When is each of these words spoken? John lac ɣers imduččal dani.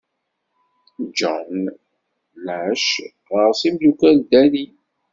John 1.17 1.55
lac 2.45 2.87
ɣers 3.31 3.59
imduččal 3.67 4.17
dani. 4.31 4.65